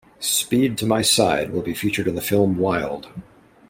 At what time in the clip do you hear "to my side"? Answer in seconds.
0.79-1.51